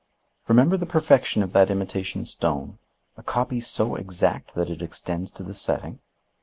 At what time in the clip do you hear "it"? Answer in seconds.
4.71-4.81